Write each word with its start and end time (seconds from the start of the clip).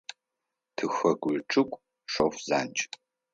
Тихэку 0.75 1.27
ичӏыгу– 1.37 1.83
шъоф 2.11 2.35
занкӏ. 2.47 2.81